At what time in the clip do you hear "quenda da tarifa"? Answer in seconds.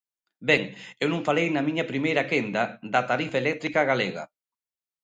2.31-3.41